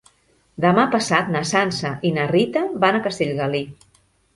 Demà 0.65 0.85
passat 0.95 1.29
na 1.37 1.43
Sança 1.51 1.95
i 2.09 2.15
na 2.19 2.27
Rita 2.35 2.67
van 2.87 2.99
a 3.03 3.07
Castellgalí. 3.11 3.67